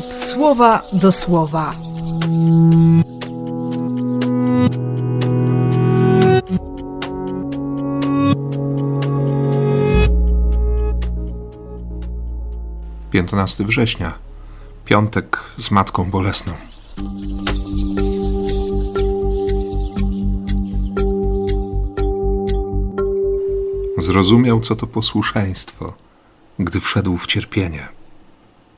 [0.00, 1.74] słowa do słowa.
[13.10, 14.14] Piętnasty września,
[14.84, 16.52] piątek z Matką Bolesną.
[23.98, 25.92] Zrozumiał, co to posłuszeństwo,
[26.58, 27.88] gdy wszedł w cierpienie.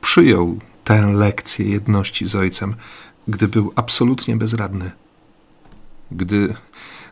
[0.00, 2.74] Przyjął tę lekcję jedności z Ojcem,
[3.28, 4.90] gdy był absolutnie bezradny.
[6.10, 6.54] Gdy,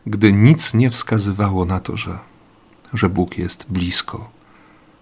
[0.07, 2.19] gdy nic nie wskazywało na to, że,
[2.93, 4.31] że Bóg jest blisko,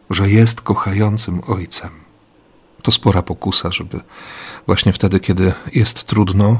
[0.09, 1.89] że jest kochającym Ojcem.
[2.81, 3.99] To spora pokusa, żeby
[4.65, 6.59] właśnie wtedy, kiedy jest trudno,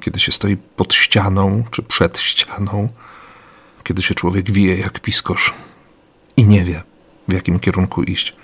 [0.00, 2.88] kiedy się stoi pod ścianą czy przed ścianą,
[3.84, 5.54] kiedy się człowiek wije jak piskosz
[6.36, 6.82] i nie wie,
[7.28, 8.36] w jakim kierunku iść,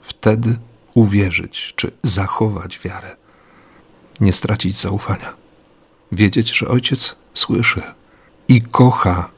[0.00, 0.56] wtedy
[0.94, 3.16] uwierzyć czy zachować wiarę,
[4.20, 5.34] nie stracić zaufania,
[6.12, 7.82] wiedzieć, że ojciec słyszy
[8.48, 9.30] i kocha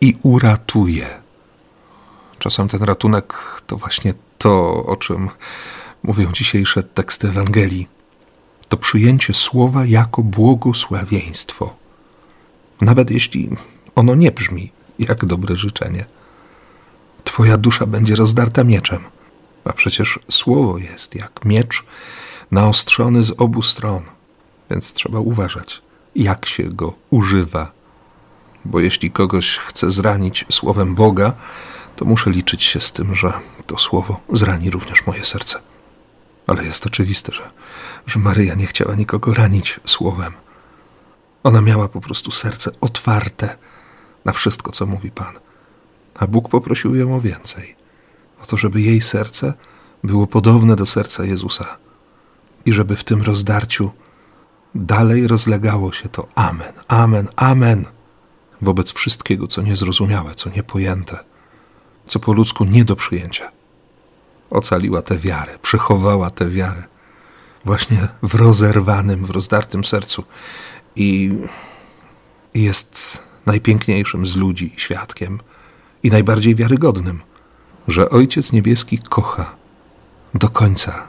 [0.00, 1.06] i uratuje.
[2.38, 3.34] Czasem ten ratunek
[3.66, 5.28] to właśnie to, o czym
[6.02, 7.88] mówią dzisiejsze teksty Ewangelii.
[8.68, 11.76] To przyjęcie słowa jako błogosławieństwo.
[12.80, 13.50] Nawet jeśli
[13.94, 16.04] ono nie brzmi jak dobre życzenie.
[17.24, 19.04] Twoja dusza będzie rozdarta mieczem,
[19.64, 21.84] a przecież słowo jest jak miecz
[22.50, 24.02] naostrzony z obu stron,
[24.70, 25.82] więc trzeba uważać,
[26.16, 27.72] jak się go używa.
[28.64, 31.32] Bo jeśli kogoś chcę zranić słowem Boga,
[31.96, 33.32] to muszę liczyć się z tym, że
[33.66, 35.60] to słowo zrani również moje serce.
[36.46, 37.50] Ale jest oczywiste, że,
[38.06, 40.32] że Maryja nie chciała nikogo ranić słowem.
[41.42, 43.56] Ona miała po prostu serce otwarte
[44.24, 45.34] na wszystko, co mówi Pan.
[46.14, 47.79] A Bóg poprosił ją o więcej.
[48.42, 49.54] O to, żeby jej serce
[50.04, 51.76] było podobne do serca Jezusa
[52.64, 53.90] i żeby w tym rozdarciu
[54.74, 57.84] dalej rozlegało się to Amen, Amen, Amen
[58.62, 61.18] wobec wszystkiego, co niezrozumiałe, co niepojęte,
[62.06, 63.52] co po ludzku nie do przyjęcia.
[64.50, 66.82] Ocaliła tę wiarę, przechowała tę wiarę
[67.64, 70.24] właśnie w rozerwanym, w rozdartym sercu
[70.96, 71.36] i
[72.54, 75.40] jest najpiękniejszym z ludzi świadkiem
[76.02, 77.22] i najbardziej wiarygodnym,
[77.88, 79.54] że Ojciec Niebieski kocha
[80.34, 81.08] do końca,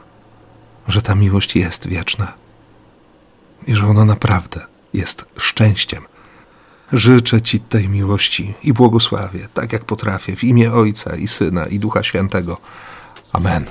[0.87, 2.33] że ta miłość jest wieczna
[3.67, 4.61] i że ona naprawdę
[4.93, 6.03] jest szczęściem.
[6.93, 11.79] Życzę Ci tej miłości i błogosławię, tak jak potrafię, w imię Ojca i Syna i
[11.79, 12.57] Ducha Świętego.
[13.33, 13.65] Amen.